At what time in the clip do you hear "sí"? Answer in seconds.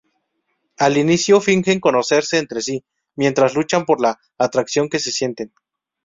2.63-2.83